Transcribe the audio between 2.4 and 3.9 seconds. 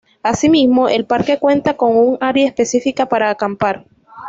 específica para acampar.